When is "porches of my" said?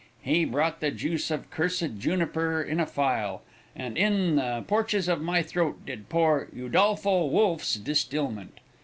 4.67-5.43